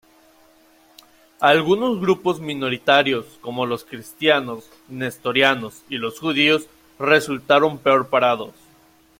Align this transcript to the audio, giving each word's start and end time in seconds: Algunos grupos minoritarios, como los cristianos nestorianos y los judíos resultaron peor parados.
Algunos 1.41 1.99
grupos 2.01 2.39
minoritarios, 2.41 3.37
como 3.39 3.67
los 3.67 3.85
cristianos 3.85 4.67
nestorianos 4.89 5.83
y 5.89 5.97
los 5.99 6.17
judíos 6.19 6.65
resultaron 6.97 7.77
peor 7.77 8.07
parados. 8.09 8.55